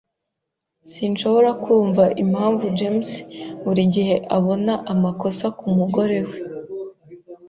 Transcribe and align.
Sinshobora 0.91 1.49
kumva 1.63 2.03
impamvu 2.23 2.63
James 2.79 3.09
buri 3.63 3.83
gihe 3.93 4.15
abona 4.37 4.73
amakosa 4.93 5.45
kumugore 5.59 6.17
we. 6.27 6.37